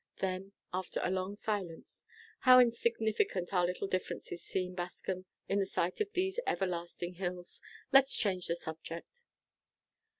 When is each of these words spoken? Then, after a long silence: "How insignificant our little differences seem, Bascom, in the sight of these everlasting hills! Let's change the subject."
Then, 0.17 0.53
after 0.73 0.99
a 1.03 1.11
long 1.11 1.35
silence: 1.35 2.05
"How 2.39 2.57
insignificant 2.59 3.53
our 3.53 3.67
little 3.67 3.87
differences 3.87 4.41
seem, 4.41 4.73
Bascom, 4.73 5.25
in 5.47 5.59
the 5.59 5.65
sight 5.67 6.01
of 6.01 6.11
these 6.13 6.39
everlasting 6.47 7.13
hills! 7.13 7.61
Let's 7.91 8.15
change 8.15 8.47
the 8.47 8.55
subject." 8.55 9.21